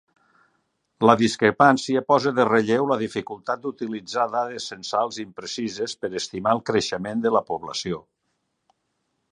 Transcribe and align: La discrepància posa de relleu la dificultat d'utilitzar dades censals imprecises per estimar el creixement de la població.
La 1.09 1.15
discrepància 1.19 2.01
posa 2.11 2.31
de 2.39 2.45
relleu 2.49 2.87
la 2.93 2.97
dificultat 3.01 3.61
d'utilitzar 3.67 4.25
dades 4.37 4.71
censals 4.73 5.21
imprecises 5.27 5.95
per 6.05 6.13
estimar 6.23 6.57
el 6.59 6.65
creixement 6.73 7.25
de 7.29 7.35
la 7.39 7.45
població. 7.53 8.03